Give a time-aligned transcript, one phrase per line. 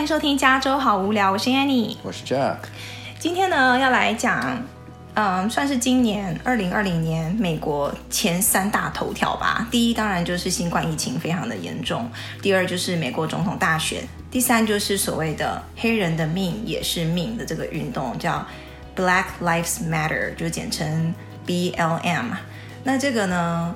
[0.00, 2.56] 欢迎收听加州好无聊，我是 Annie，我是 Jack。
[3.18, 4.64] 今天呢，要来讲，
[5.12, 9.68] 嗯，算是今年二零二零年美国前三大头条吧。
[9.70, 12.08] 第一，当然就是新冠疫情非常的严重；
[12.40, 14.00] 第二，就是美国总统大选；
[14.30, 18.42] 第三，就是所谓的黑人的命也是命的这个运动，叫
[18.96, 21.14] Black Lives Matter，就简称
[21.46, 22.24] BLM。
[22.82, 23.74] 那这个呢？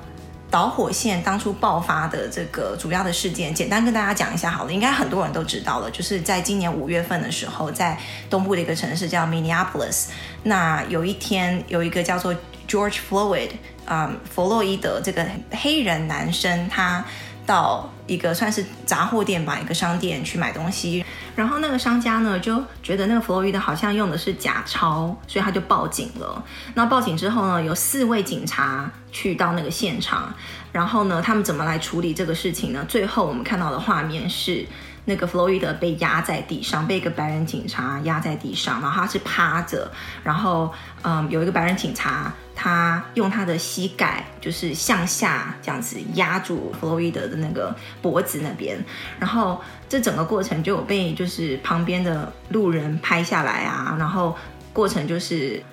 [0.55, 10.05] 导火线当初爆发的这个主要的事件，简单跟大家讲一下好了，应该很多人都知道了，就是在今年五月份的时候，在东部的一个城市叫 Minneapolis，
[10.43, 12.33] 那有一天有一个叫做
[12.69, 13.49] George Floyd，
[13.83, 17.03] 啊，弗洛伊德这个黑人男生，他
[17.45, 21.03] 到一个算是杂货店吧，一个商店去买东西，
[21.35, 26.43] 然后那个商家呢就觉得那个弗洛伊德好像用的是假钞，所以他就报警了。
[26.73, 30.33] 那报警之后呢，有四位警察去到那个现场，
[30.71, 32.85] 然后呢，他们怎么来处理这个事情呢？
[32.87, 34.65] 最后我们看到的画面是。
[35.05, 39.89] 那个弗洛伊德被压在地上，被一个白人警察压在地上，然后他是趴着，
[40.23, 48.77] 然后嗯，有一个白人警察，他用他的膝盖就是向下这样子压住弗洛伊德的那个脖子那边，
[49.19, 54.35] 然后这整个过程就有被就是旁边的路人拍下来啊，然后
[54.73, 55.63] 过程就是。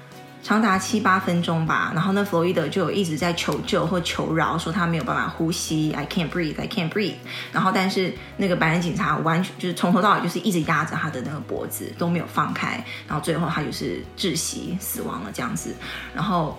[0.43, 7.15] 长达七八分钟吧，然后那弗洛伊德就一直在求救或求饶，说他没有办法呼吸，I can't breathe, I can't breathe。
[7.53, 15.73] 然后但是那个白人警察完全就是从头到尾就是一直压着他的那个脖子都没有放开，然后最后他就是窒息死亡了这样子。
[16.13, 16.59] 然后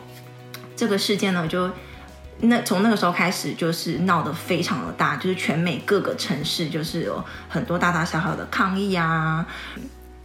[0.77, 1.69] 这个事件呢，就
[2.39, 9.45] 那从那个时候开始就是闹得非常的大，就是全美各个城市就是有很多大大小小的抗议啊，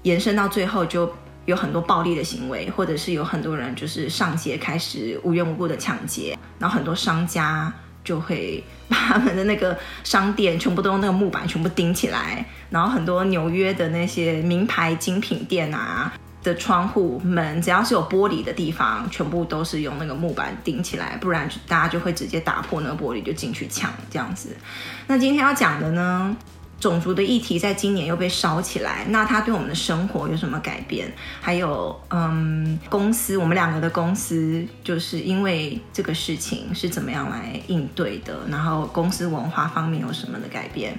[0.02, 1.12] 延伸到最后就。
[1.48, 7.72] 有很多暴力的行为，或者是有很多人就是上街开始无缘无故的抢劫，然后很多商家
[8.04, 24.54] 就会把他们的那个商店全部都用那个木板全部钉起来，然后很多纽约的那些名牌精品店啊的窗户门，只要是有玻璃的地方，全部都是用那个木板钉起来，不然大家就会直接打破那个玻璃就进去抢这样子。
[25.06, 26.36] 那今天要讲的呢？
[26.80, 31.12] 种族的议题在今年又被烧起来，那它对我们的生活有什么改变？
[31.40, 38.38] 还有，嗯，公司我们两个的公司就是因为这个事情是怎么样来应对的？
[38.48, 40.96] 然后公司文化方面有什么的改变？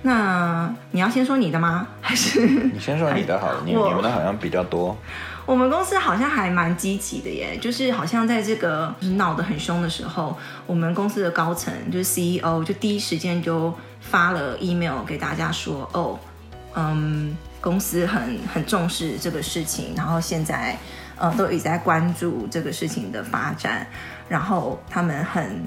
[0.00, 1.86] 那你要先说你的吗？
[2.00, 3.52] 还是你先说你的好？
[3.66, 4.96] 你你们的好像比较多。
[5.44, 13.74] 我们公司好像还蛮积极的耶，就是好像在这个就是闹得很凶的时候，我们公司的高层就是 CEO 就第一时间就。
[14.10, 16.18] 发了 email 给大家说，哦，
[16.74, 20.76] 嗯，公司很很重视这个事情，然后现在，
[21.16, 23.86] 呃，都一直在关注这个事情的发展，
[24.28, 25.62] 然后他们很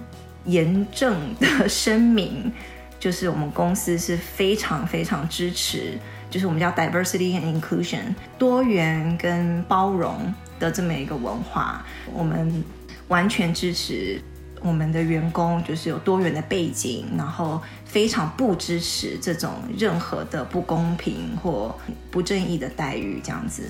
[0.46, 2.52] 严正的声明，
[3.00, 12.63] 就是我们公司是非常非常支持，就是我们叫 diversity and inclusion 多元跟包容的这么一个文化，我们
[13.08, 14.22] 完全支持。
[14.61, 21.75] 我们的员工就是有多元的背景，然后非常不支持这种任何的不公平或
[22.09, 23.63] 不正义的待遇这样子。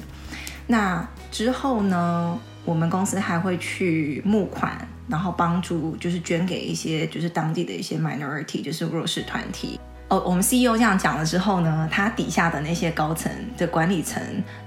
[0.67, 9.79] 那之后呢，我们公司还会去募款，然后帮助就是捐给一些就是当地的一些 minority，就是弱势团体。
[10.11, 14.21] 哦，我们 CEO 这样讲了之后呢，他底下的那些高层的管理层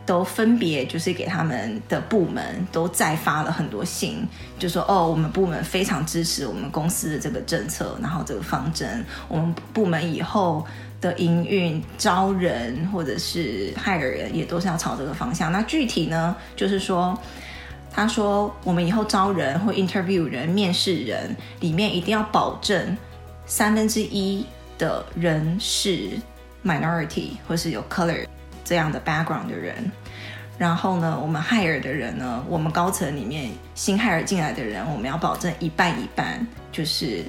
[0.07, 4.27] 都分别就是给他们的部门都再发了很多信，
[4.59, 10.65] 就说哦，我们部门非常支持我们公司的这个政策，然后这个方针，我们部门以后
[11.03, 15.53] 的营运、招人或者是 hire 人也都是要朝这个方向。
[15.53, 17.15] 那具体呢，就是说，
[17.93, 22.97] 他说我们以后招人或 interview 人、面试人里面一定要保证
[23.45, 24.47] 三分之一。
[24.79, 26.11] 的人是
[26.65, 28.27] minority 或是有 color
[28.65, 29.75] 这样的 background 的人，
[30.57, 37.23] 然后呢，我们 hire 的人呢，我们高层里面新 hire 进来的人，我们要保证一半一半，就是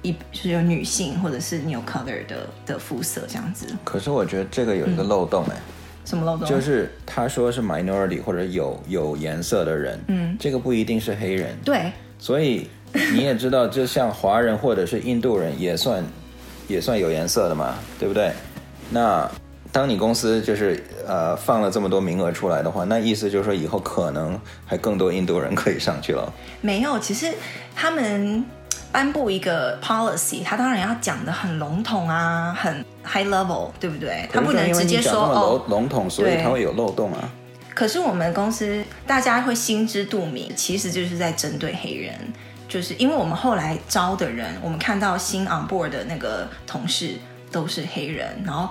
[0.00, 3.66] 一就是有女性或者是你有 color 的的肤色这样子。
[3.84, 6.48] 可是我觉得这个有一个漏洞哎、嗯，什么漏洞？
[6.48, 12.68] 就是他说是 minority 或者有有颜色的人，嗯，这个不一定是黑人，对，所以
[13.12, 16.02] 你也知道，就像华人或者是印度人也算。
[16.72, 18.32] 也算有颜色的嘛，对不对？
[18.90, 19.30] 那
[19.70, 26.32] 当你公司就是呃放了这么多名额出来的话，那意思就是说以后可能还更多印度人可以上去了。
[26.60, 27.32] 没有，其实
[27.74, 28.44] 他们
[28.90, 34.28] 颁布一个 policy，他当然要讲的很笼统啊，很 high level，对不对？
[34.32, 37.30] 他不能直接说哦笼统，所以他会有漏洞啊。
[37.74, 42.14] 可是我们公司大家会心知肚明，其实就是在针对黑人。
[42.72, 47.16] 就是因为我们后来招的人，我们看到新 on board 的那个同事
[47.50, 48.66] 都是黑人，然后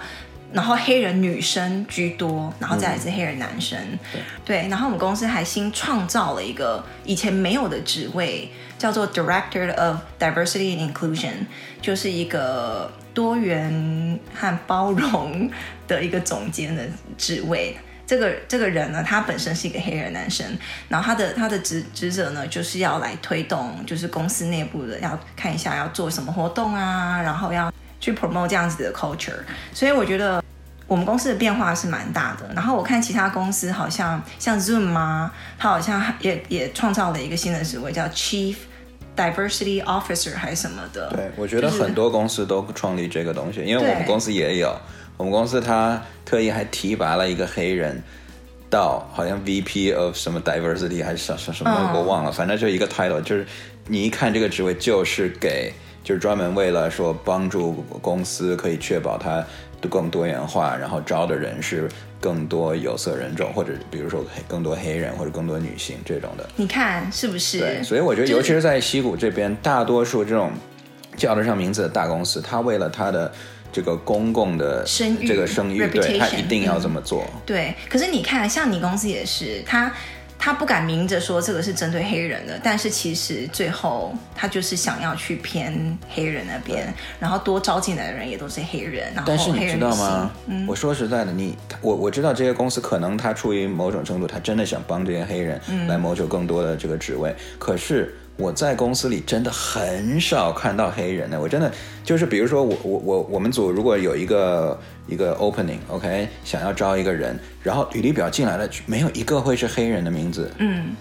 [0.51, 3.77] 然后黑人女生居多，然后再来是黑人男生。
[3.79, 8.49] 嗯、对，对，然后我们公司还新创造了一个以前没有的职位，
[8.79, 11.45] 叫做 Director of Diversity and Inclusion，
[11.79, 15.47] 就是一个多元和包容
[15.87, 16.87] 的一个总监的
[17.19, 17.77] 职位。
[18.11, 20.45] 这个这个人呢，他本身是一个黑人男生，
[20.89, 29.39] 然后他的他的职职责呢，就是要来推动，就是公司内部的要看一下要做什么活动啊，然后要去 promote 这样子的 culture。
[29.73, 30.43] 所以我觉得
[30.87, 32.53] 我们公司的变化是蛮大的。
[32.53, 38.57] 然后我看其他公司好像像 Zoom 啊，他好像也也创造了一个新的职位叫 Chief
[39.15, 41.09] Diversity Officer 还是什么的。
[41.11, 44.77] 对，我觉得很多公司都创立这个东西，因为我们公司也有。
[45.17, 48.01] 我们公司他特意还提拔了一个黑人，
[48.69, 53.45] 到好像 VP of 什么 diversity 还是什什什么我忘了，反正就一个 title，就是
[53.87, 55.71] 你一看这个职位就是给，
[56.03, 59.45] 就是专门为了说帮助公司可以确保它
[59.89, 61.87] 更多元化，然后招的人是
[62.19, 66.49] 更多有色人种，或者比如说更多黑人或者更多女性这种的。
[66.55, 67.59] 你看是不是？
[67.59, 70.51] 对，所以我觉得尤其是在西谷这边，大多数这种
[71.15, 73.31] 叫得上名字的大公司，他为了他的。
[73.71, 77.23] 这个公共的声誉，这个声誉，对，他一定要这么做。
[77.33, 77.41] 嗯。
[77.45, 79.91] 对，可是你看，像你公司也是，他
[80.37, 89.13] 他不敢明着说这个是针对黑人的，但是其实最后他就是想要去偏黑人那边，然后多招进来的人也都是黑人。
[89.13, 90.31] 然后但是你知道吗？
[90.47, 98.15] 嗯，我说实在的，你我我知道这些公司可能他出于某种程度，他真的想帮这些黑人来谋求更多的这个职位，嗯，可是。
[98.41, 101.71] 我在公司里真的很少看到黑人的，我真的
[102.03, 110.95] 就是比如说我我我我们组如果有一个一个 opening，OK，想要招一个人，然后履历表进来了，没有一个会是黑人的名字，嗯，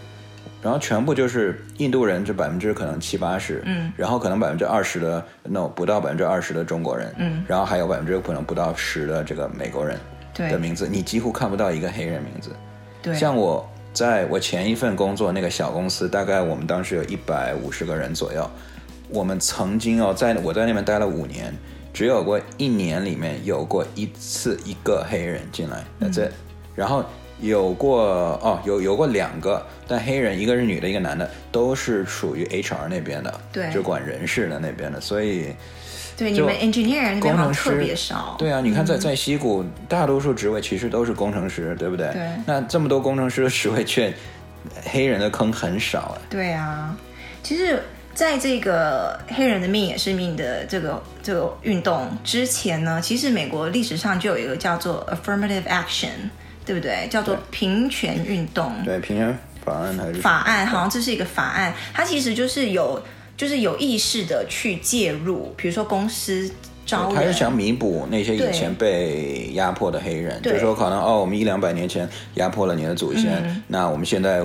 [0.60, 9.98] 然后全部就是印度人，这百分之可能七八十，嗯，然后可能百分之二十的 no 不到百分之二十的中国人，嗯，然后还有百分之可能不到十的这个美国人
[10.34, 12.50] 的名字，你几乎看不到一个黑人名字，
[13.00, 13.66] 对，像我。
[13.92, 18.48] 在我前一份工作那个小公司，大概我们当时有一百五十个人左右。
[19.08, 21.52] 我们曾经哦，在我在那边待了五年，
[21.92, 26.30] 只有过一年里面有过一次一个黑人进来，那这、
[26.76, 27.04] 然后
[27.40, 28.02] 有过
[28.42, 35.54] 哦，有有过两个，但黑人一个是女的，一个男的，都是属于 HR 那边的，对，就管人事的那边的，所以。
[36.16, 38.36] 对，你们 engineer 工程师特别少。
[38.38, 42.08] 对啊，你看在在西谷，大多数职位其实都是工程师，对不对？
[42.12, 42.28] 对。
[42.44, 44.12] 那这么多工程师的职位，却
[44.84, 46.20] 黑人的坑很少哎。
[46.28, 46.94] 对啊，
[47.42, 47.82] 其实
[48.12, 56.28] 在这个黑人的命也是命的这个这个运动之前呢，其实美国历史上就有一个叫做 affirmative action，
[56.64, 57.08] 对不对？
[57.10, 58.72] 叫做平权运动。
[58.84, 60.66] 对，平权法案还是法案？
[60.66, 63.02] 好像这是一个法案，它其实就是有。
[63.36, 66.46] 就是有意识的去介入，比如说公司
[66.84, 74.42] 招人，他是想弥补那些以前被压迫的黑人，就是说可能哦，我们一两百年前压迫了你的祖先，嗯、那我们现在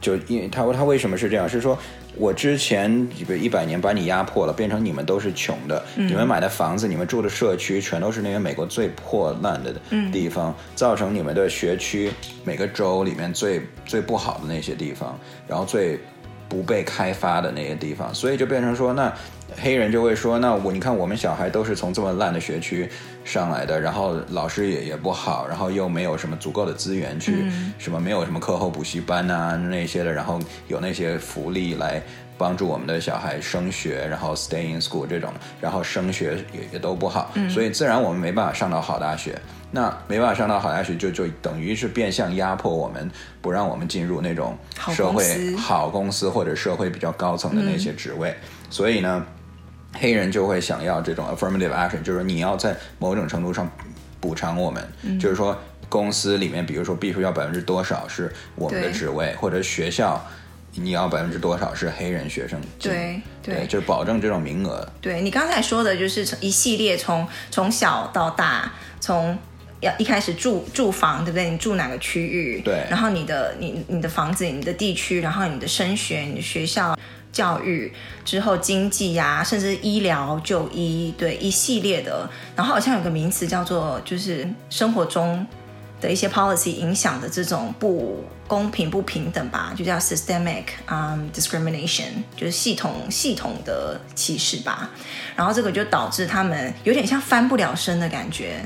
[0.00, 1.48] 就因为他他为什么是这样？
[1.48, 1.76] 是说
[2.18, 9.74] 我之前比如一百年把你压迫了，变成你们都是穷的，嗯、你们买的房子、你们住的社区全都是那些美国最破烂的
[10.12, 12.10] 地方，嗯、造成你们的学区
[12.44, 15.98] 每个州里面最最不好的那些地方，然后最。
[16.50, 19.14] 不被开发的那些地方，所以就变成说，那
[19.56, 22.88] 黑人就会说，那我你看我们小孩都是从这么烂的学区
[23.24, 32.02] 上来的，然后老师也也不好，然后又没有什么足够的资源去，嗯、什么没有什么课后补习班啊那些的，然后有那些福利来
[32.36, 39.36] 帮助我们的小孩升学，然后 stay in school 这种，然后升学也也都不好，嗯、所以自然我们没办法上到好大学。
[39.70, 43.10] 那没办法上到好大学，就就等于是变相压迫我们，
[43.42, 44.56] 不让我们进入那种
[44.94, 48.30] 社会好公司或者社会比较高层的那些职位。
[48.30, 49.26] 嗯、所以呢，
[49.92, 53.70] 黑人就会想要这种 affirmative action，就是你要在某种程度上
[54.20, 60.24] 补偿我们，嗯、就是说公司里面，比如说必须要百分之多少是我们的职位，或者学校
[60.74, 64.86] 你要百分之多少是黑人学生，对对，对，就是保证这种名额。
[65.00, 69.38] 对，你刚才说的就是一系列从从小到大从。
[69.80, 71.50] 要一开始住住房，对不对？
[71.50, 72.60] 你住哪个区域？
[72.62, 72.84] 对。
[72.90, 76.98] 然后你的你你的房子、你的地区，然后你的升学、你的学校、
[77.38, 77.92] 教育
[78.24, 82.28] 之后经济呀、甚至医疗就医，对一系列的。
[82.56, 85.46] 然后好像有个名词叫做，就是生活中
[86.00, 94.90] 的一些 policy 影响的这种不公平、不平等吧，就叫 systemic um discrimination，就是系统系统的歧视吧。
[95.36, 98.58] 然后这个就导致他们有点像翻不了身的感觉，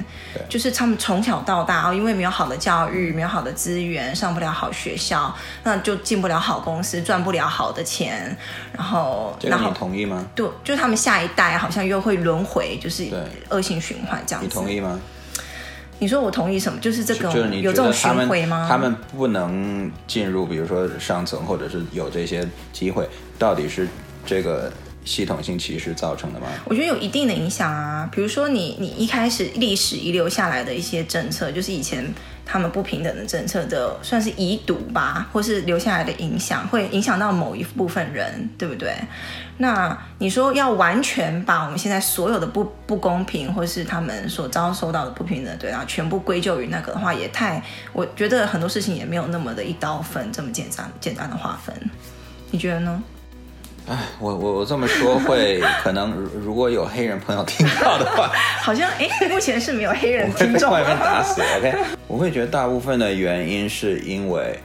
[0.48, 5.34] 就是他们从小到大哦，因为没有好的教育，没有好的资源，上不了好学校，
[5.64, 8.36] 那就进不了好公司，赚不了好的钱。
[8.72, 10.24] 然后，然后你同意吗？
[10.34, 13.08] 对，就他们下一代好像又会轮回，就是
[13.50, 14.48] 恶性循环这样子。
[14.48, 15.00] 你同意吗？
[16.02, 16.80] 你说我同意什么？
[16.80, 18.66] 就是这个，就是你有这种巡回吗？
[18.68, 23.86] 他们不能进入，比如说上层，或者是有这些机会，到底是
[24.26, 24.72] 这个
[25.04, 26.48] 系统性歧视造成的吗？
[26.64, 28.08] 我觉得有一定的影响啊。
[28.10, 32.12] 比如说你你一开始历史遗留下来的一些政策，就是以前。
[32.44, 38.94] 他们不平等的政策的算是遗毒吧，或是留下来的影响，会影响到某一部分人，对不对？
[39.58, 47.62] 那你说要完全把我们现在所有的不不公平，或是他们所遭受到的不平等对啊，全部归咎于那个的话，也太……
[47.92, 51.74] 我觉得很多事情也没有那么的一刀分这么简单简单的划分，
[52.50, 53.02] 你觉得呢？
[53.88, 58.30] 哎，我我我这么说会 可能，如果有黑人朋友听到的话，
[58.62, 61.42] 好像哎，目前是没有黑人听众，外面打死。
[61.58, 61.74] OK，
[62.06, 64.56] 我会觉得大部分的原因是因为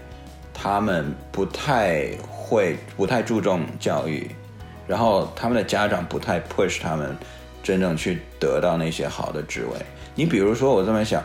[0.54, 4.30] 他们不太会，不太注重教育，
[4.86, 7.18] 然后他们的家长不太 push 他们
[7.64, 9.80] 真正去得到那些好的职位。
[10.14, 11.24] 你比如说，我这么想，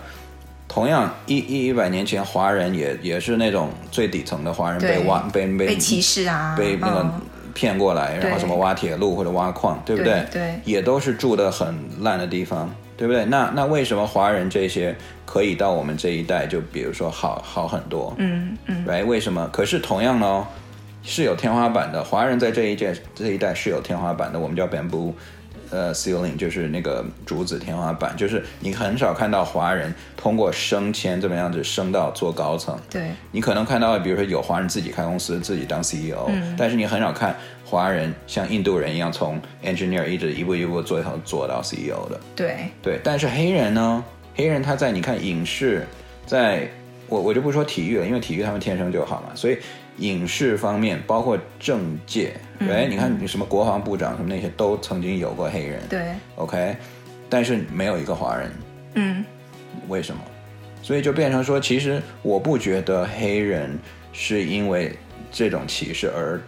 [0.66, 7.06] 同样一一一百年前，华人也也是那种最底层的华人被挖被被被歧视啊，被那个。
[7.52, 10.24] 嗯骗过来，然后什么挖铁路或者挖矿，对，不对？
[10.32, 13.24] 对，也都是住的很烂的地方，对不对？
[13.26, 18.14] 那那为什么华人这些可以到我们这一代，就比如说好好很多？
[18.18, 19.48] 嗯嗯，来，为什么？
[19.52, 20.46] 可是同样呢，
[21.02, 22.02] 是有天花板的。
[22.02, 25.12] 华人在这一届这一代是有天花板的，我们叫 bamboo。
[25.72, 32.78] 呃，ceiling 就是那个竹子天花板，就是你很少看到华人通过升迁这么样子升到做高层。
[32.90, 42.20] 对，你可能看到，比如说有华人自己开公司，自己当 CEO，嗯，但是你很少看华人像印度人一样从 engineer 一直一步一步做到做到 CEO 的。
[42.36, 44.04] 对，对，但是黑人呢？
[44.34, 45.86] 黑人他在你看影视，
[46.26, 46.68] 在
[47.08, 49.56] 我我就不说体育了，因为体育他们天生就好嘛，所以。
[49.98, 56.00] 影视方面，包括政界，对、嗯，你看你什么国防部长什么那些，都曾经有过黑人，对
[56.36, 56.74] ，OK，
[57.28, 58.50] 但是没有一个华人，
[58.94, 59.24] 嗯，
[59.88, 60.20] 为什么？
[60.82, 63.78] 所以就变成说，其实我不觉得黑人
[64.12, 64.96] 是因为
[65.30, 66.40] 这种歧视而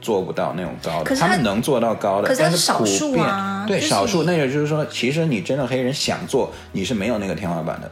[0.00, 7.90] 做不到那种高的，他，他们能做到高的，可是但是少数啊，对，就是、少数，那也就是说，其实你真的黑人想做，你是没有那个天花板的，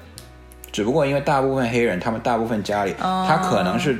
[0.70, 3.98] 只不过因为大部分黑人，他们大部分家里，哦、他可能是。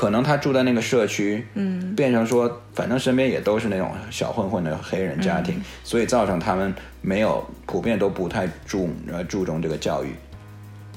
[0.00, 10.14] 可能他住在那个社区，嗯，变成说，反正身边也都是那种小混混的黑人家庭，嗯，所以造成他们没有普遍都不太注呃注重这个教育，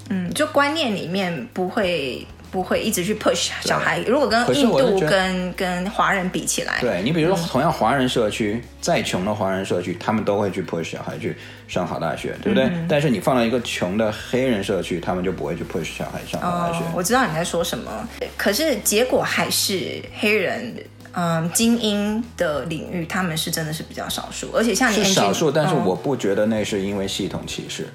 [0.10, 2.26] 嗯，就观念里面不会。
[2.54, 4.00] 不会一直去 push 小孩。
[4.02, 11.36] 如果跟印度跟跟华人比起来，对你比如说同样华人社区，嗯、再穷的华人社区，他们都会去 push 小孩去
[11.68, 12.66] 上好大学，对不对？
[12.66, 16.86] 嗯、但是你放到一个穷的黑人社区，他们就不会去 push 小孩上好大学。
[16.86, 16.92] 哦。
[16.96, 18.08] 我知道你在说什么，
[18.38, 20.76] 可是结果还是黑人，
[21.14, 27.88] 嗯，精英的领域他们是真的是比较少数，而且像你是少数，但是我不觉得那是因为系统歧视。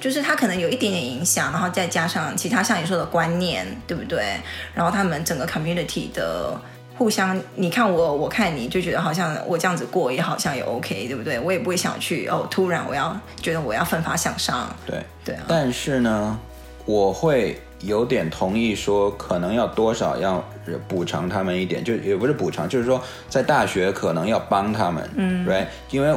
[0.00, 4.38] 就是他可能有一点点影响，然后再加上其他像你说的观念，对不对？
[4.74, 6.58] 然后他们整个 community 的
[6.96, 11.38] 互相，你看我，我看你，就觉得好像我这样子过也好像也 OK，对不对？
[11.38, 14.74] 我也不会想去哦，突然我要觉得我要奋发向上。
[14.86, 15.42] 对对啊。
[15.48, 16.38] 但是呢，
[16.86, 20.42] 我会有点同意说，可能要多少要
[20.88, 25.66] 补偿他们一点，就也不是补偿，就是说在大学可能要帮他们，嗯，right？
[25.90, 26.16] 因为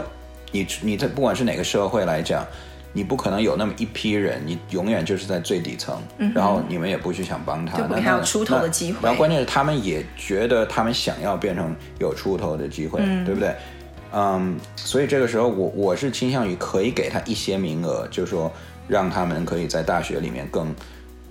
[0.51, 2.45] 你你在不管是哪个社会来讲。
[2.97, 8.97] 你不可能有那么一批人，你永远就是在最底层，嗯、然后你们也不去想帮他，就没有出头的机会。
[9.03, 13.53] 然后关键是他们也觉得他们想要变成有出头的机会，嗯、对不对？
[14.11, 18.51] 嗯，所以这个时候我我是倾向于可以给他一些名额，就是说
[18.87, 20.73] 让他们可以在大学里面更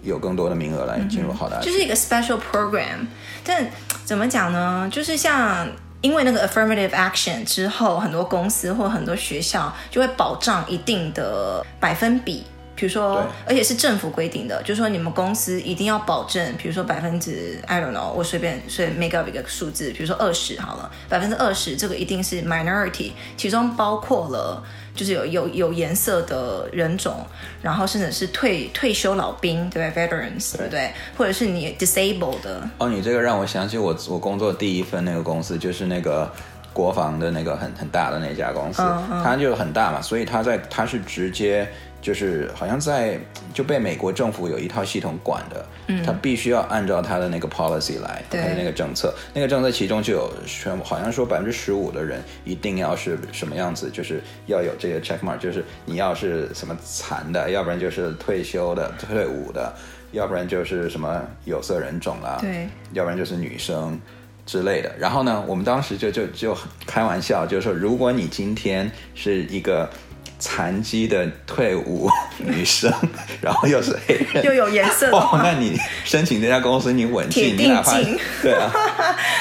[0.05, 3.09] 有更多的名额来进入好大学，就是一个 special program。
[3.43, 3.67] 但
[4.05, 4.89] 怎么讲呢？
[4.93, 5.67] 就是像。
[6.03, 24.63] 因为那个 affirmative action 之后，很多公司或很多学校就会保障一定的百分比，比如说，而且是政府规定的，就是说你们公司一定要保证，比如说百分之 I don't know，我随便随便 make up 一个数字，比如说二十好了，百分之二十这个一定是 minority，其中包括了。
[24.97, 27.25] 就是有有有颜色的人种，
[27.63, 30.91] 然后甚至是退退休老兵，对不对？Veterans，对不对？
[31.17, 32.69] 或者是你 disabled 的。
[32.79, 36.29] 哦，你这个让我想起我我工作第一份那个公司，就是那个
[36.73, 38.83] 国防的那个很很大的那家公司，
[39.23, 41.69] 它就很大嘛，所以它在它是直接。
[42.03, 43.19] 就是好像在
[43.53, 59.75] 就被美国政府有一套系统管的，嗯，他必须要按照他的那个 policy 来，他的那个政策，那个政策其中就有全好像说百分之十五的人一定要是什么样子，就是要有这个 check mark，就是你要是什么残的，要不然就是退休的、退伍的，
[60.13, 63.99] 要不然就是什么有色人种啊，对，要不然就是女生
[64.45, 64.95] 之类的。
[64.97, 69.91] 然后呢，我们当时就就就开玩笑，就是说，如果你今天是一个。
[70.39, 72.93] 残疾的退伍女生，
[73.41, 78.71] 然后又是黑人， 又有颜色的，哦，那你申请这家公司，你稳进，铁定进， 对啊，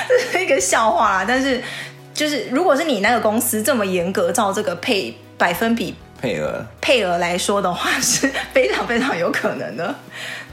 [0.07, 1.25] 这是一个笑话啦。
[1.27, 1.61] 但是，
[2.13, 9.93] 就是如果是你那个公司这么严格，照这个配百分比配额配额来说的话，是非常非常有可能的。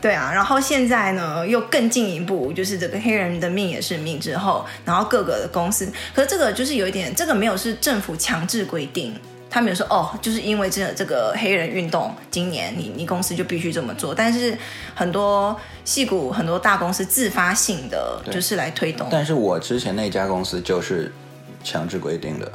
[0.01, 9.15] 对啊，然后现在呢，又更进一步，就是这个黑人的命也是命之后，然后各个的公司，可是这个就是有一点，这个没有是政府强制规定。
[9.53, 14.15] 他们有说哦，就是因为这这个黑人运动，今年你你公司就必须这么做。
[14.15, 14.57] 但是
[14.95, 15.55] 很多
[15.85, 19.07] 戏骨很多大公司自发性的就是来推动。
[19.11, 21.13] 但是我之前那家公司就是
[21.63, 22.51] 强制规定的。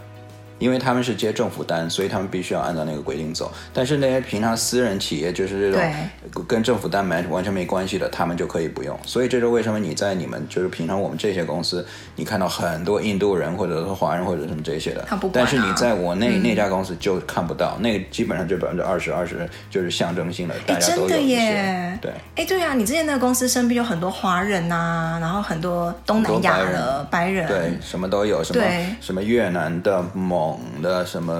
[0.60, 3.52] 因为他们是接政府单，所以他们必须要按照那个规定走。
[3.74, 8.98] 但是那些平常私人企业，就是这种跟政府单没完全没关系的，他们就可以不用。
[9.06, 11.86] 所以这是为什么你在你们就是平常我们这些公司，
[12.16, 21.18] 你看到很多印度人或者是华人或者什么这些的，但是你在我那、嗯、那家公司就看不到，那个基本上就百分之二十二十就是象征性的，大家都有一些。
[21.18, 22.00] 真的耶。
[22.02, 22.12] 对。
[22.36, 28.64] 哎，对啊，你之前那个公司身边有很多华人啊，然后很多东南亚的白人，白人，对，什么都有，什么
[29.00, 30.04] 什么越南的
[30.48, 30.82] 蒙。
[30.82, 31.34] 的什么？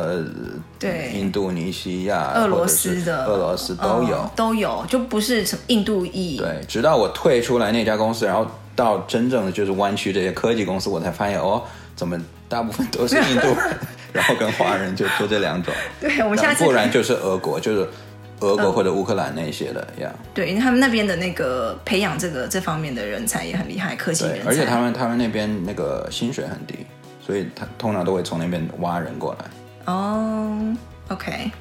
[0.80, 6.38] 对，印度尼西亚、俄罗斯的、俄罗斯都有、嗯，都有，就不是什么印度裔。
[6.38, 8.46] 对，直到我退出来那家公司，然后
[8.76, 11.62] 到真正的就是湾区这些科技公司，我才发现哦，
[11.96, 13.78] 怎么大部分都是印度人，
[14.14, 15.74] 然后跟华人就就这两种。
[16.02, 17.88] 对，我们下次不然就是俄国，就是
[18.42, 20.12] 俄国或者乌克兰那些的呀。
[20.14, 24.50] 嗯、对，因为他们那边的那个培养这个这方面的人才也很厉害，科技人才。
[24.50, 26.76] 而且他们他们那边那个薪水很低。
[27.28, 29.94] 所以他通常都会从那边挖人过来。
[29.94, 30.74] 哦、
[31.10, 31.52] ，OK，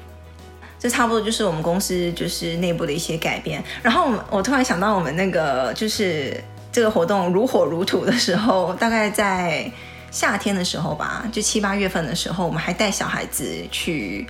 [0.79, 3.61] 这差不多就是我们公司就是内部的一些改变。
[3.83, 9.69] 然后我突然想到，我们那个就是这个活动如火如荼的时候，大概在
[10.09, 14.25] 夏天的时候吧，就七八月份的时候，我们还带小孩子去。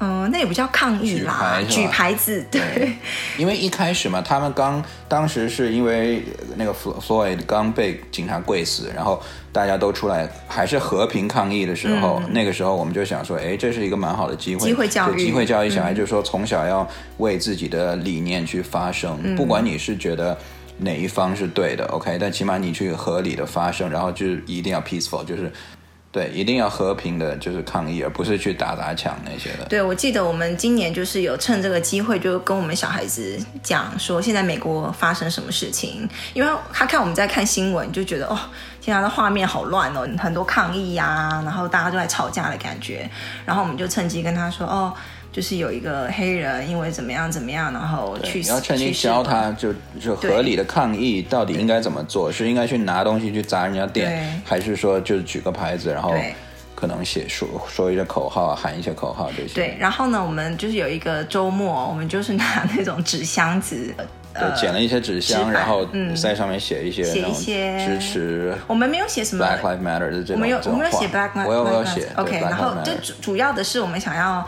[0.00, 2.60] 嗯，那也不叫抗议啦，举牌，子，对。
[2.60, 2.92] 对，
[3.38, 6.24] 因为一开始嘛，他们刚当时是因为
[6.56, 16.86] 那个 Floyd 刚被警察跪死，然后大家都出来还是和平抗议的时候，嗯，那个时候我们就想说，哎，这是一个蛮好的机会，机会教育，机会教育小孩，嗯，就是说从小要
[17.18, 20.36] 为自己的理念去发声，嗯，不管你是觉得
[20.78, 25.52] 哪一方是对的，OK，但起码你去合理的发声，然后就一定要 peaceful，就是。
[26.14, 29.64] 对，一定要和平的，就是抗议，而不是去打砸抢那些的。
[29.64, 38.38] 对，我记得我们今年就是有趁这个机会，就跟我们小孩子讲说，现在美国发生什么事情，因为他看我们在看新闻，就觉得哦，
[38.80, 43.10] 现在的画面好乱哦，很多抗议呀、然后大家都在吵架的感觉，
[43.44, 44.94] 然后我们就趁机跟他说哦。
[45.34, 48.48] 就是有一个黑人，因为怎么样怎么样，然后去死。
[48.50, 52.30] 你要趁机教他就就合理的抗议到底应该怎么做？
[52.30, 56.14] 是应该去拿东西去砸人家店，还是说就举个牌子，然后
[56.76, 59.54] 可能写说说一些口号，喊一些口号这些？
[59.54, 59.76] 对。
[59.76, 63.92] 然后呢，我们就是有一个周末，我们就是拿那种纸箱子，
[64.32, 68.54] 对，捡了一些纸箱，然后在上面写一些写一些支持。
[68.68, 72.40] 我们没有写什么 Black Lives Matter 的这种，我们有我们有写 Black Lives Matter，我有写 OK。
[72.40, 74.46] 然后就主主要的是我们想要。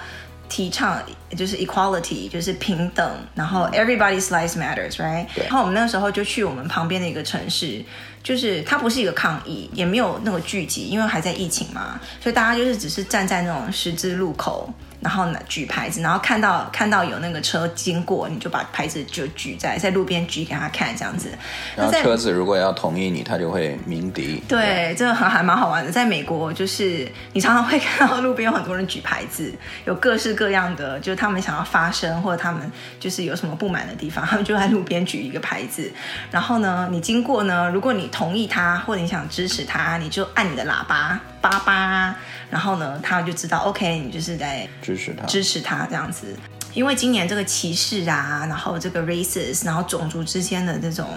[0.49, 1.01] 提倡
[1.37, 5.27] 就是 equality，就是平等，然后 everybody's lives matters，right？
[5.37, 7.85] 然后我们那个时候就去我们旁边的一个城市，
[8.23, 14.73] 就是它不是一个抗议，也没有那个聚集，因为还在疫情嘛，所以大家就是只是站在那种十字路口。
[15.01, 21.31] 然后呢，举牌子，然后看到看到有那个车经过，你就把牌子就举在在路边举给他看，这样子。
[21.77, 24.43] 然后车子如果要同意你，他就会鸣笛。
[24.49, 25.93] 对，对这个还还蛮好玩的。
[25.93, 29.55] 在美国，就是你常常会看到路边有很多人举牌子，
[29.85, 35.93] 有各式各样的，就是他们想要发声，或者他们就是有什么不满的地方，他们就在路边举一个牌子。
[36.31, 42.17] 然后呢，你经过呢，如果你同意他，或者你想支持他，你就按你的喇叭，叭叭。
[42.51, 46.35] 然后呢，他就知道，OK，你就是在支持他，支持他这样子。
[46.75, 51.09] 因为今年这个歧视啊，然后这个 racist，然后种族之间的这种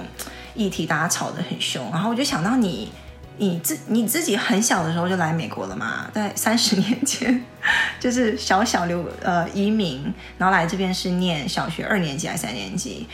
[0.56, 1.90] 议题，大家吵得很凶。
[1.92, 2.92] 然后我就想到你，
[3.38, 7.44] 你自你自己很小的时候就来美国了嘛，在三十年前，
[8.00, 13.06] 就是小小留呃移民，然后来这边是念小学二年级还是三年级？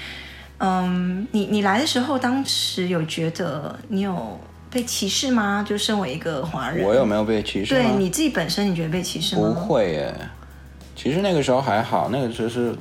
[0.59, 4.39] 嗯，你你来的时候，当时有觉得你有？
[4.75, 5.65] 被歧视吗？
[5.65, 7.73] 就身为一个华人，我有没有被歧视？
[7.73, 9.41] 对你自己本身，你觉得被歧视吗？
[9.41, 10.13] 不会耶，
[10.97, 12.75] 其实那个时候还好，那个时候是，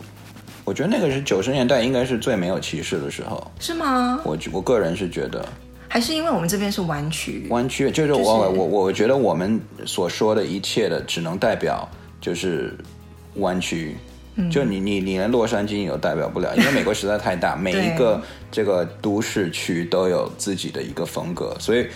[0.64, 3.48] 我觉得那个是九十年代，应该是最没有歧视的时候。
[3.61, 4.18] 是吗？
[4.24, 5.46] 我我个人是觉得，
[5.87, 11.88] 还是因为我们这边是湾区，湾区就是我、就是、我我我觉得我们所说的一切的，只能代表
[12.20, 12.76] 就是
[13.37, 13.96] 湾区。
[14.51, 18.20] 就你你你连洛杉矶你都代表不了，因为美国实在太大， 每一个
[18.51, 21.88] 这个都市区都有自己的一个风格，所以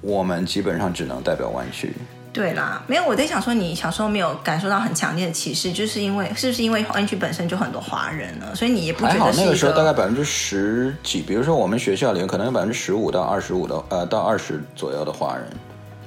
[0.00, 1.92] 我们基本上只能代表湾区。
[2.30, 8.54] 对啦，没有，我在想说，你小时候没有感受到很强烈的歧视，就是因为是不是因为湾区本身就很多华人呢？
[8.54, 15.44] 所以你也不觉得还好，那个时候大概百分之十几，比如说我们学校里面可能有百分之十五到二十五的呃到二十左右的华人，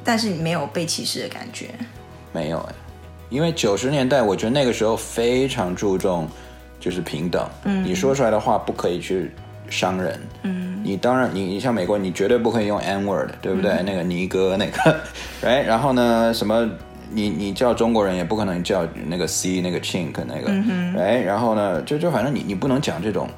[0.05, 1.71] 但是你没有被歧视的感觉？
[2.31, 2.75] 没有哎，
[3.31, 6.27] 因为九十年代我觉得那个时候非常注重
[6.79, 9.31] 就是平等，嗯，你说出来的话不可以去
[9.67, 10.67] 伤人，嗯。
[10.83, 13.71] 你当然，你你像美国，你绝对不可以用 N word，对不对？
[13.71, 14.99] 嗯、那个尼哥那个
[15.43, 15.63] ，right？
[15.63, 16.67] 然后呢，什么
[17.11, 21.21] 你你叫中国人也不可能叫那个 C 那个 chink 那个、嗯、，right？
[21.21, 23.29] 然后呢，就就反正你你不能讲这种，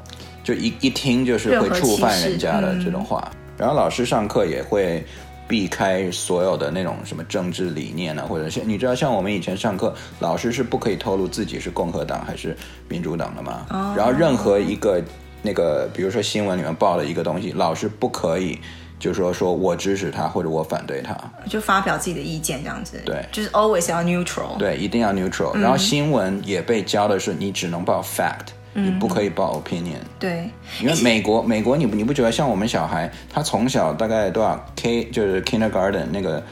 [0.42, 3.30] 就一一听就是会触犯人家的这种话。
[3.30, 5.06] 嗯、然后老师上课也会
[5.48, 12.56] 避开所有的那种什么政治理念啊，或者是你知道，像我们以前上课，老师是不可以透露自己是共和党还是
[12.88, 13.66] 民主党的嘛。
[13.70, 15.02] 哦、然后任何一个。
[15.46, 18.58] 那个，比如说新闻里面报了一个东西，老师不可以
[18.98, 21.14] 就说说我支持他或者我反对他，
[21.50, 23.02] 就发表自己的意见这样子。
[23.04, 24.56] 对，就是 always 要 neutral。
[24.58, 25.52] 对，一定要 neutral。
[25.56, 29.98] 嗯、然后新闻也被教的是，你只能报 fact，、嗯、你不可以报 opinion。
[30.20, 30.50] 对，
[30.82, 36.44] 因为美国，美国你不你不觉得像我们小孩，他从小大概多少 K 就是 kindergarten 那个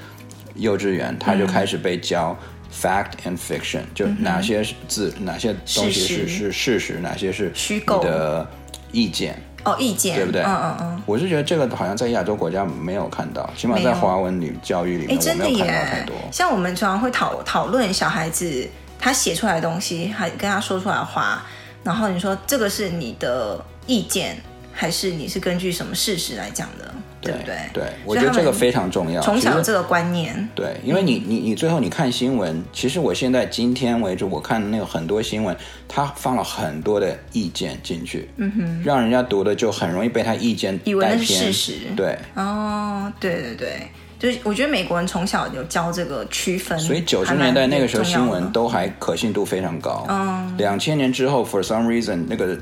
[0.55, 2.37] 幼稚园，他就开始被教
[2.73, 8.47] fact and fiction，、嗯、就哪些字、哪些东西是是事实，哪些是虚构的。
[8.93, 10.41] 意见哦，意见对不对？
[10.41, 11.01] 嗯嗯嗯。
[11.05, 16.13] 我是觉得这个好像在亚洲国家没有看到，起码在华文里教育里面，我没有看到太多。
[16.29, 18.67] 像我们常常会讨讨论小孩子
[18.99, 21.41] 他写出来的东西，还跟他说出来的话，
[21.83, 24.37] 然后你说这个是你的意见，
[24.71, 26.93] 还是你是根据什么事实来讲的？
[27.21, 27.55] 对不对？
[27.71, 29.21] 对，我觉得这个非常重要。
[29.21, 35.55] 从小这个观念，对，因为你你你最后你看新闻，其实我现在今天为止，我看那个很多新闻，
[35.87, 43.87] 他放了很多的意见进去，嗯哼，让人家读的就很容易被他意见以为那是事实，对，哦，对对对，
[44.21, 52.55] 就是我觉得美国人从小有教这个区分，所以九十年代那个时候新闻都还可信度非常高，嗯，两千年之后，for some reason 那个。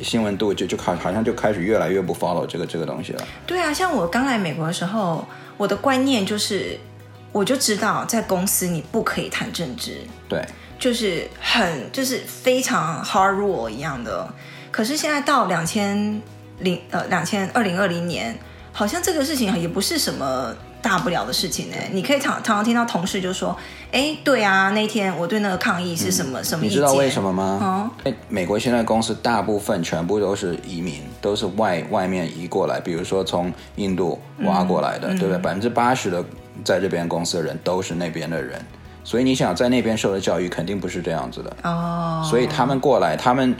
[0.00, 3.28] 新闻度就就好好像就开始越来越不 follow 这个这个东西了。
[3.44, 6.78] 对啊，像我刚来美国的时候，我的观念就是，
[7.32, 9.96] 我就知道在公司你不可以谈政治，
[10.28, 10.40] 对，
[10.78, 14.32] 就是很就是非常 hard rule 一样的。
[14.70, 16.22] 可是现在到两千
[16.60, 18.38] 零呃两千二零二零年，
[18.70, 20.54] 好像这个事情也不是什么。
[20.80, 23.56] 大不了的事情呢，你可以常常常听到同事就说
[23.90, 27.58] ：“哎，对啊，那天我对那个抗议是什么、嗯、什么意见？”你知道为什么吗？
[27.60, 35.38] 哦嗯，美国现在公司大部分全部都是移民，都是外外面移过来，比如说从印度挖过来的，嗯、对不对？
[35.38, 36.24] 百分之八十的
[36.64, 38.64] 在这边公司的人都是那边的人，
[39.02, 42.24] 所以你想在那边受的教育肯定不是这样子的哦。
[42.28, 43.54] 所以他们过来，他们。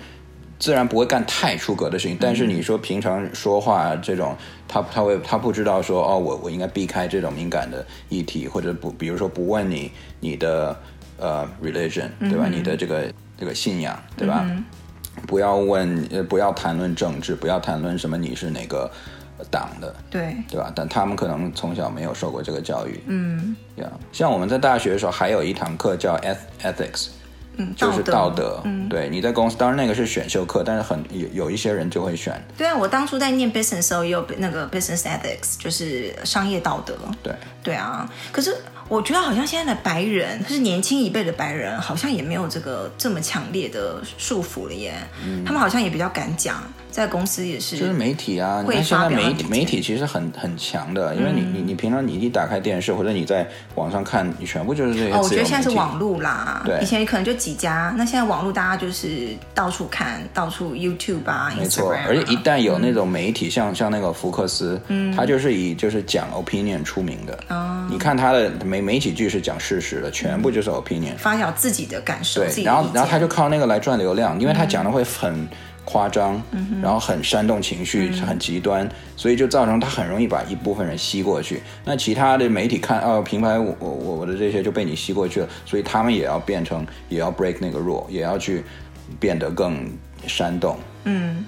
[0.59, 10.77] 自然不会干太出格的事情，但是你说平常说话这种，他他会他不知道说哦，我我应该避开这种敏感的议题，或者不，比如说不问你你的
[11.16, 12.47] 呃 religion 对吧？
[12.47, 14.44] 嗯、你的这个这个信仰对吧？
[14.49, 14.64] 嗯、
[15.27, 18.90] 不要问呃不要谈论政治，不要谈论什么你是哪个
[19.49, 20.73] 党的，对对吧？
[20.75, 26.16] 但他们可能从小没有受过这个教育，嗯，这样像我们在大学的时候还有一堂课叫
[26.62, 27.11] ethics。
[27.59, 32.42] 嗯，就是道德，嗯，对，你在公司，当然那个是选修课，但是很有有一些人就会选。
[32.57, 36.97] 对啊，我当初在念 business 的时候也有那个 business ethics，就是商业道德。
[37.23, 38.57] 对，对啊，可是。
[38.88, 44.94] 我觉得好像现在的白人，就是年轻一辈的白人，好像也没有这个这么强烈的束缚了耶。
[45.23, 47.79] 嗯、他们好像也比较敢讲，在公司也是。
[47.79, 53.46] 就是媒体啊，你看现在媒体媒体其实很很强的，因为你你你平常你一打开电视或者你在
[53.77, 55.12] 网上看，你全部就是这些。
[55.12, 56.62] 哦，我觉得现在是网络啦。
[56.64, 56.81] 对。
[56.83, 61.94] 以前可能就几家，那现在网络大家就是到处看，到处 YouTube 啊，没错。
[62.09, 67.38] 而且一旦有那种媒体，嗯、像像那个福克斯，嗯，他就是以就是讲 opinion 出名的。
[67.48, 67.87] 哦。
[67.88, 68.88] 你看他的媒。
[68.88, 72.42] 媒体剧是讲事实的，全部就是 opinion，发表自己的感受。
[72.42, 75.46] 对，然后然后他就靠那个来赚流量，因为他讲的会很
[75.88, 81.62] 夸张，嗯、然后很煽动情绪，嗯、很极端，所以就造成他很容易把一部分人吸过去。
[81.83, 88.62] 那其他的媒体看，哦，平台我我我的这些就被你吸过去了，所以他们也要变成，也要 break 那个 rule，也要去
[89.18, 89.90] 变得更
[90.27, 90.77] 煽动。
[91.05, 91.46] 嗯。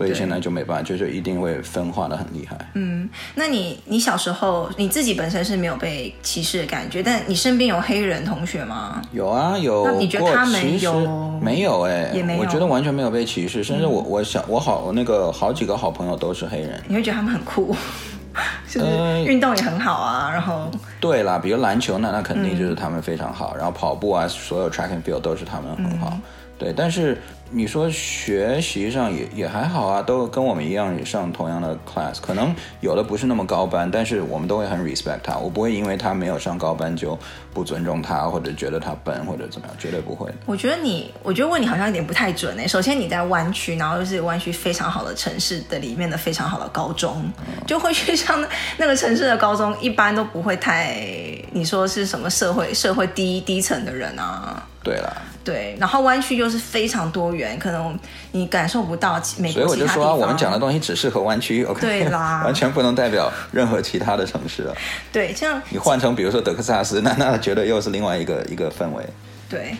[0.00, 2.56] 所以现在就没办法，对就是一定会分化的很厉害。
[2.72, 9.02] 嗯，那你你小时候你自己本身是没有被歧视的感觉，但你身边有黑人同学吗？
[9.12, 9.84] 有啊，有。
[9.84, 11.38] 那你觉得他们有？
[11.42, 12.40] 没有哎、欸，也没有。
[12.40, 16.82] 我觉得完全没有被歧视，甚至我我想我好那个好几个好朋友都是黑人。
[16.88, 17.76] 你会觉得他们很酷，
[18.66, 19.24] 是不是？
[19.24, 20.70] 运动也很好啊，然后。
[20.98, 26.08] 对啦，比如篮球那那肯定就是他们非常好，嗯、然后跑步啊，所有 track and field 都是他们很好。
[26.14, 26.22] 嗯
[26.58, 27.18] 对，但是。
[27.52, 37.18] 你说学习上也也还好啊，都跟我们一样也上同样的 class，可能有的不是那么高班，但是我们都会很 respect 他，我不会因为他没有上高班就
[37.52, 40.30] 不尊重他，或者觉得他笨或者怎么样，绝对不会。
[40.46, 42.68] 我觉得你，我觉得问你好像有点不太准诶。
[42.68, 48.44] 首先你在湾区，然后又是湾区非常好的城市的里面的非常好的高中，嗯、就会去上
[48.76, 50.96] 那个城市的高中，一般都不会太，
[51.50, 54.62] 你说是什么社会社会低低层的人啊？
[54.84, 55.22] 对了。
[55.42, 57.98] 对，然后湾区又是非常多元，可能
[58.32, 59.20] 你感受不到。
[59.20, 61.80] 所以我就说，我们讲的东西只适合湾区，OK？
[61.80, 64.74] 对啦， 完全不能代表任何其他的城市啊。
[65.12, 69.04] 对，这样你换成比如说德克萨斯，那那绝对又是另外一个一个氛围。
[69.48, 69.76] 对，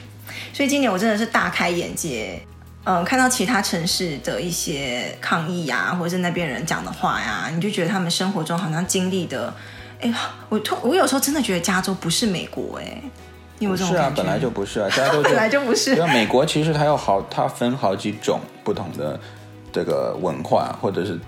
[0.53, 2.41] 所以今年我真的是大开眼界，
[2.85, 9.53] 嗯，看到其他城市的一些抗议呀，或者是那边人讲的话呀，你就觉得他们生活中好像经历的，
[10.01, 10.13] 哎，
[10.49, 13.03] 我突我有时候真的觉得加州不是美国，哎。
[13.67, 15.95] 不是啊，本来就不是啊，加州 本来就不是。
[15.95, 19.19] 对啊，美国其实它有好，它分好几种不同的
[19.73, 21.19] 这个文化，或者是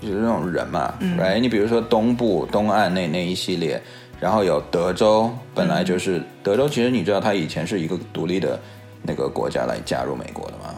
[0.00, 1.38] 就是那种人嘛，嗯，right？
[1.40, 3.82] 你比如说东部、东岸那那一系列，
[4.20, 8.60] 然后有德州，本来就是、嗯、德州，其实你知道它以前是一个独立的
[9.02, 10.74] 那个国家来加入美国的吗？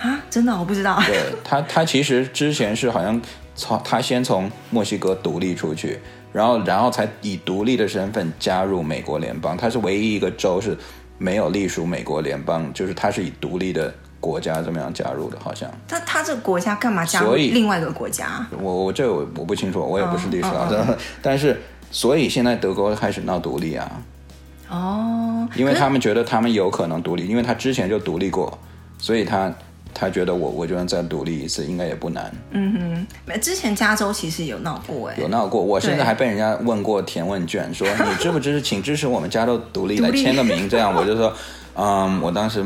[0.00, 1.00] 啊，真的我不知道。
[1.06, 3.20] 对，它，它其实之前是好像
[3.54, 6.00] 从它先从墨西哥独立出去。
[6.32, 9.56] 然后，然后才以独立的身份加入美国联邦。
[9.56, 10.76] 它是唯一一个州是
[11.16, 15.70] 没有隶属美国联邦，就是它是以独立的国家这么样加入的，好像。
[15.88, 18.46] 那它这个国家干嘛加入另外一个国家？
[18.60, 20.74] 我我这我我不清楚，我也不是历史老师。
[20.74, 20.98] Oh, oh, oh.
[21.22, 21.60] 但是，
[21.90, 23.90] 所以现在德国开始闹独立啊。
[24.68, 25.48] 哦。
[25.56, 28.58] 因为他们觉得他们有可能独立，因为他之前就独立过，
[28.98, 29.52] 所以他。
[29.98, 32.32] 他觉得我我就算再独立一次，应该也不难。
[32.52, 35.60] 嗯哼，之前加州其实有闹过哎，有闹过。
[35.60, 41.32] 我甚至还被人家问过填问卷，说你支不支持，请支持我们加州独立， 来签个名，这样我就说，
[41.74, 42.64] 嗯，我当时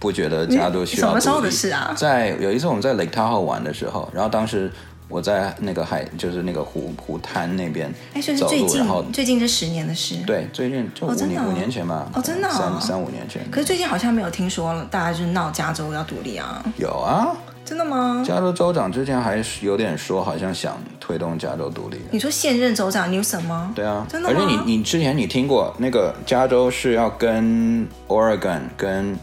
[0.00, 1.08] 不觉得加州需要。
[1.08, 1.94] 什么时候的事啊？
[1.96, 4.70] 在有一次我们在 Lake Tahoe 玩的时候，然后当时。
[5.08, 7.92] 我在那个海，就是那个湖湖滩那边
[8.36, 10.16] 走路，然后最近这十年的事。
[10.26, 12.10] 对，最近就五年、哦哦、五年前吧。
[12.12, 12.52] 哦，真的、哦。
[12.52, 13.42] 三三五年前。
[13.50, 16.62] 可是最近好像没有听说了，大家就是闹加州要独立啊。
[16.76, 17.34] 有啊。
[17.64, 18.22] 真的吗？
[18.26, 21.98] 加州州长之前还是有点说，好像想推动加州独立。
[22.10, 23.72] 你说现任州长 Newsom 吗？
[23.74, 24.06] 对啊。
[24.08, 24.34] 真的吗？
[24.38, 29.18] 而且你你之前你听过那个加州是要跟 Oregon 跟。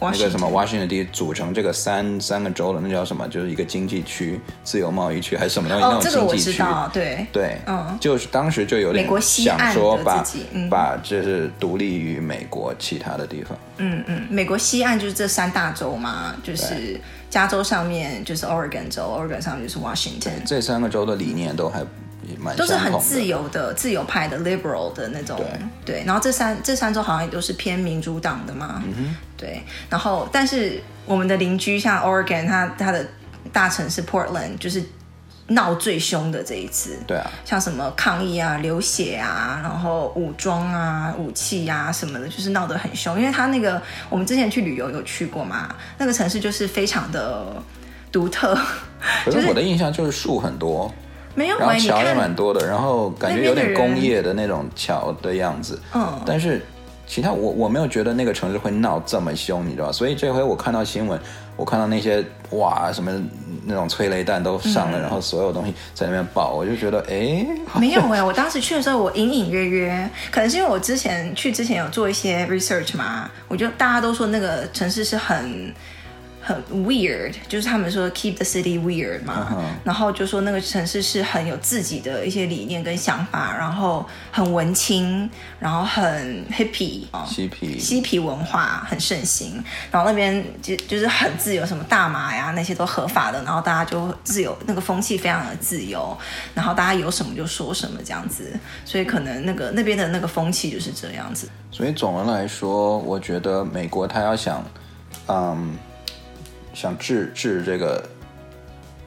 [0.00, 3.26] 那个什么，Washington D 组成这个三三个州的，那叫什么？
[3.28, 5.84] 就是一个经济区、自由贸易区还是什么东西？
[5.84, 10.24] 哦，那种经济区，这个我知道，对对，嗯，就是当时就有点想说把
[10.70, 13.56] 把就是独立于美国其他的地方。
[13.78, 20.44] 嗯嗯，美国西岸就是这三大洲嘛，就是加州上面就是 Oregon 州，Oregon 上面就是 Washington。
[20.46, 21.82] 这三个州的理念都还。
[22.56, 25.36] 都是很自由的、自由派的 liberal 的那种，
[25.84, 25.96] 对。
[25.96, 29.62] 对然后这三这三州好像也都是偏民主党的嘛，嗯哼，对。
[29.88, 33.06] 然后，但是我们的邻居像 Oregon，它它的
[33.52, 34.82] 大城市 Portland 就是
[35.48, 37.30] 闹最凶的这一次，对啊。
[37.44, 43.16] 像什么抗议啊、流血啊，然后武装啊、武器啊什么的，就是闹得很凶。
[43.18, 47.62] 因为它那个我们之前去旅游有去过嘛，那个城市就是非常的
[48.10, 48.58] 独特。
[49.24, 50.92] 可是 我的印象就是树很多。
[51.36, 55.78] 没有，然后桥也蛮多的，然后感觉有点工业的那种桥的样子。
[55.94, 56.64] 嗯，但是
[57.06, 59.92] 其他我我没有觉得那个城市会闹这么凶，你知道吧？
[59.92, 61.20] 所以这回我看到新闻，
[61.54, 63.12] 我看到那些哇什么
[63.66, 67.46] 那种催泪弹都上了，嗯、然后所有东西在那边爆，我就觉得哎，
[67.78, 75.74] 没有哎，我当时去的时候我隐隐约约，可能是因为我之前去之前有做一些 research 嘛，我就大家都说那个城市是很。
[76.46, 79.64] 很 weird，就是他们说 keep the city weird 嘛，uh huh.
[79.82, 85.28] 然后就说那个城市是很有自己的一些理念跟想法，然后很文青，
[85.58, 96.16] 然后很 hippie，嬉皮，嬉皮文化很盛行，然后那边就就是很自由，什么大麻呀那些都合法的，然后大家就自由，那个风气非常的自由，
[96.54, 101.48] 然后大家有什么就说什么这样子，所以可能那个那边的那个风气就是这样子。
[101.72, 104.64] 所以总的来说，我觉得美国他要想，
[105.26, 105.76] 嗯。
[106.76, 108.04] 想治治这个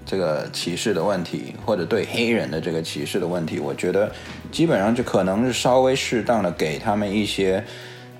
[0.04, 4.12] 这个歧视的问题，或者对黑人的这个歧视的问题，我觉得
[4.52, 7.64] 基本上就可能是稍微适当的给他们一些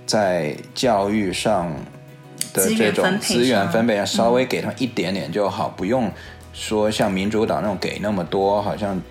[0.06, 1.74] 在教育上
[2.54, 6.12] 的这种资源分配上，稍微给他们一点点就好，不用
[6.54, 9.02] 说像民主党那种给那么多，好像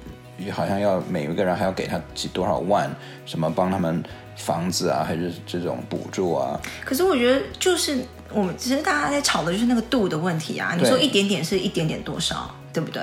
[0.53, 2.89] 好像要每一个人还要给他几多少万，
[3.27, 4.01] 什么帮他们
[4.37, 6.61] 房子啊，还是这种补助啊。
[6.85, 7.99] 可是我觉得就是。
[8.31, 10.75] 我们其实大家在吵的就是那个度的问题啊！
[10.79, 13.03] 你说一点点是一点点多少，对不对？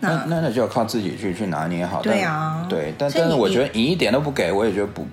[0.00, 2.02] 那那那就要靠自己去去拿捏好。
[2.02, 5.06] 对啊，对，但但是我觉得你一点都不给，我也觉得不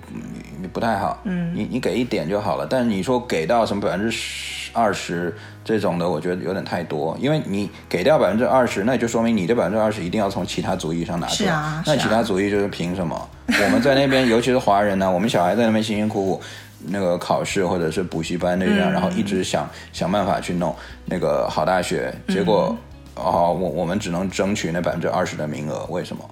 [0.73, 1.19] 不太好。
[1.23, 5.33] 嗯，你你给一点就好了，但是你说给到什么百分之十二十
[5.63, 7.17] 这种的，我觉得有点太多。
[7.21, 11.49] 因为你给掉百分之二十，那就说明你的百分之二十一定要从其他族裔上拿出来。
[11.49, 13.15] 是啊，那其他族裔就是凭什么？
[13.15, 13.29] 啊、
[13.63, 16.41] 我们在那边，尤其是华人呢、啊，我们小孩在那边辛辛苦苦
[16.87, 22.75] 那个考试或者是补习班那样，嗯、然后一直想想办法去弄那个好大学，结果、
[23.15, 26.29] 嗯、哦，我我们只能争取那百分之二十的名额，为什么？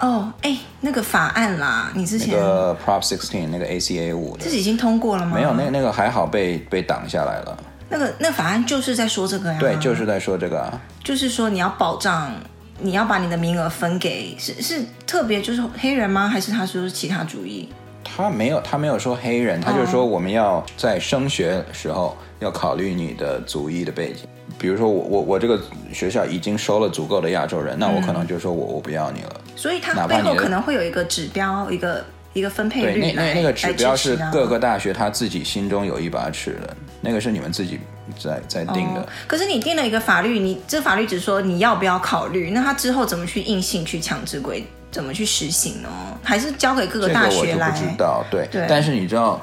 [0.00, 5.36] 哦，哎，那个法案啦，你之前那个 Prop Sixteen 那个 ACA 五，这是已经通过了吗？
[5.36, 7.58] 没有，那那个还好被被挡下来了。
[7.90, 9.58] 那个那法案就是在说这个呀。
[9.60, 10.80] 对，就是在说这个啊。
[11.04, 12.32] 就是说你要保障，
[12.78, 16.28] 你要把你的名额分给是是特别就是黑人吗？
[16.28, 17.68] 还是他说是其他族裔？
[18.16, 24.28] 他没有，他没有说黑人，他就说我们要在升学时候要考虑你的族裔的背景。
[24.58, 25.58] 比如说我我我这个
[25.92, 29.40] 学校已经收了足够的亚洲人，那我可能就说我我不要你了。
[29.56, 33.00] 所以它背后可能会有一个指标，一个一个分配率。
[33.00, 37.80] 对，那那那个指标是各个大学他自己心中有一把尺的，那个是你们自己
[38.18, 39.06] 在在定的。
[39.26, 45.88] 可是你定了一个法律，你这法律只说你要不要考虑，那他之后怎么去硬性去强制规，怎么去实行呢？
[46.22, 47.42] 还是交给各个大学来？
[47.52, 48.24] 这个我就不知道。
[48.30, 48.66] 对，对。
[48.68, 49.40] 但是你知道。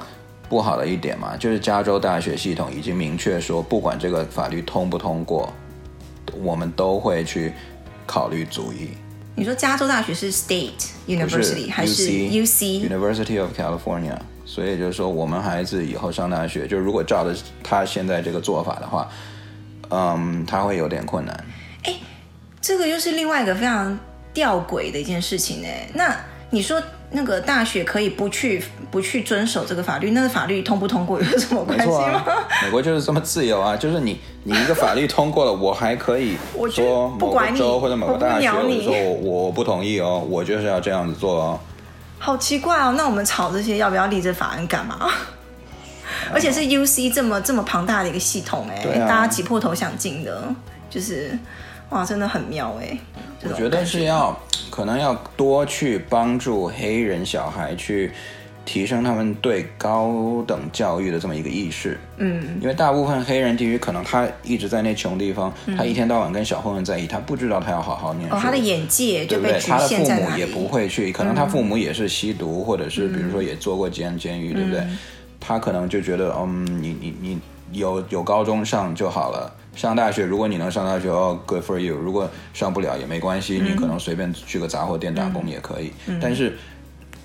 [0.50, 5.52] 不好的一点嘛，就是加州大学系统已经明确说，不管这个法律通不通过，
[6.42, 7.52] 我们都会去
[8.06, 8.92] 考虑族裔。
[9.36, 10.72] 你说加州大学是 State
[11.06, 14.18] University 是还是 UC University of California？
[14.48, 19.08] 所以就是说，我们孩子以后上大学，就如果照着他现在这个做法的话，
[19.90, 21.46] 嗯，他会有点困难。
[21.84, 21.94] 哎，
[22.62, 24.00] 这个又是另外一个非常
[24.34, 25.68] 吊诡的一件事情呢。
[25.94, 26.16] 那
[26.50, 26.82] 你说？
[27.10, 32.04] 那个大学可以不去不去遵守这个法律，那个法律通不通过 有什么关系吗？
[32.04, 33.78] 啊、 美国就是这么自由啊！
[33.78, 36.36] 就是你你一个法律通过了，我还可以
[36.70, 39.14] 说某个州或者某个大学，我说我
[39.46, 41.60] 我不同意哦，我就是要这样子做哦。
[42.20, 42.94] 好奇怪哦！
[42.98, 45.10] 那我们吵这些要不要立这法案干嘛？
[46.34, 50.44] 而且是 UC 这么这么庞大的一个系统哎，啊、大家挤破头想进的，
[50.90, 51.38] 就是
[51.90, 52.98] 哇，真的很妙哎。
[53.44, 54.38] 我觉得是要。
[54.70, 58.12] 可能要多去帮助黑人小孩去
[58.68, 61.98] 提升他们对高等教育的这么一个意识。
[62.18, 68.36] 嗯，因为大部分黑人地区可能他一直在那穷地方，嗯、他一天到晚跟小混混在一起，他不知道他要好好念书。
[68.36, 70.18] 哦，他的眼界就被局限在？
[70.18, 70.28] 对不对？
[70.28, 74.82] 他的父母也不会去，可能他父母也是吸毒，嗯、或者是比如说也做过监监狱，对不对？
[74.82, 74.98] 嗯、
[75.40, 77.40] 他可能就觉得，嗯，你你你
[77.72, 79.52] 有有高中上就好了。
[79.76, 81.96] 上大学，如果你能上大学，哦，good for you。
[81.96, 85.92] 如果上不了也没关系，嗯、你可能随便去个杂货店打工也可以。
[86.08, 86.58] 嗯、但是，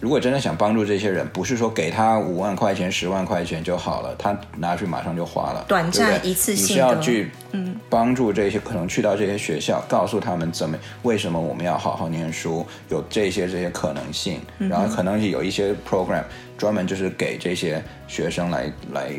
[0.03, 6.65] 如果真的想帮助这些人，不是说给他五万块钱、十万块钱就好了，他拿去马上就花了，短暂一次性。
[6.65, 16.25] 你是要去嗯帮助这些、嗯、可能去到这些学校，告诉他们怎么、为什么我们要好好念书，有这些这些可能性，嗯、然后可能有一些 program
[16.59, 19.13] 专门就是给这些学生来来。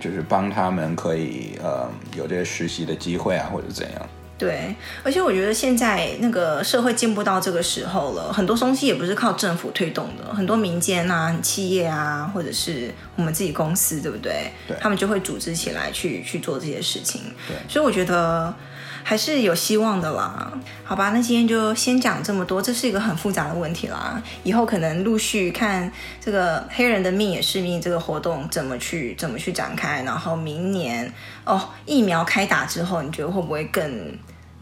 [0.00, 4.08] 就是帮他们可以呃有这些实习的机会啊，或者怎样。
[4.40, 4.74] 对，
[5.04, 14.50] 而且我觉得现在那个社会进步到这个时候了，很多东西也不是靠政府推动的，很多民间啊、企业啊，或者是我们自己公司，对不对？
[14.66, 17.20] 对，他们就会组织起来去去做这些事情。
[17.46, 18.54] 对，所以我觉得。
[19.02, 20.52] 还是有希望的啦，
[20.84, 31.10] 好吧，那今天就先讲这么多，这是一个很复杂的问题啦，以后可能陆续看这个黑人的命也是命这个活动怎么去怎么去展开，然后明年
[31.46, 33.90] 哦疫苗开打之后，你觉得会不会更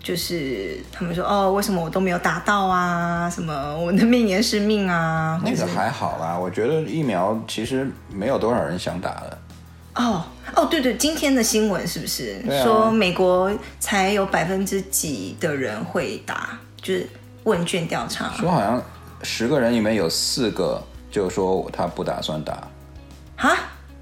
[0.08, 3.28] 就是他们说哦为什么我都没有打到啊？
[3.28, 5.38] 什么我的命也是命啊？
[5.44, 9.38] 那个还好啦，我觉得疫苗其实没有多少人想打的。
[9.96, 10.24] 哦
[10.56, 16.58] 哦，对对，今天的新闻是不是、啊、说美国才有百分之几的人会打？
[16.80, 17.06] 就是
[17.44, 18.82] 问卷调查说好像
[19.22, 22.66] 十个人里面有四个就说他不打算打。
[23.36, 23.54] 哈，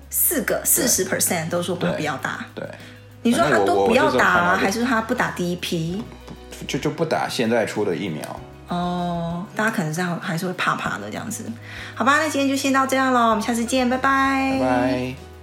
[0.09, 2.47] 四个四十 percent 都说不不要打。
[2.55, 2.71] 对，对
[3.26, 6.02] 你说他都不要打啊，还是他不打第一批？
[6.66, 8.40] 就就不打现在出的疫苗。
[8.68, 11.44] 哦，大家可能这样还是会怕怕的这样子。
[11.94, 14.58] 好吧，那今天就先到这样喽，我们下次见，拜拜。
[14.58, 15.36] 拜拜。